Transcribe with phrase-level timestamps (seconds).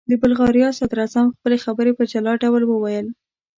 [0.09, 3.07] د بلغاریا صدراعظم خپلې خبرې په جلا ډول وویل.